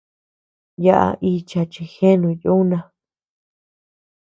Yaʼa 0.85 1.09
icha 1.31 1.61
chi 1.71 1.83
jeanu 1.93 2.29
yuuna. 2.41 2.79